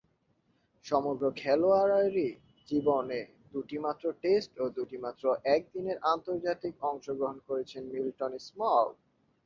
[0.85, 2.27] সমগ্র খেলোয়াড়ী
[2.69, 3.19] জীবনে
[3.53, 5.23] দুইটিমাত্র টেস্ট ও দুইটিমাত্র
[5.55, 8.87] একদিনের আন্তর্জাতিকে অংশগ্রহণ করেছেন মিল্টন স্মল।